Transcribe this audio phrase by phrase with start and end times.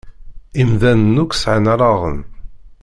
[0.61, 2.19] Imdanen akk sεan allaɣen.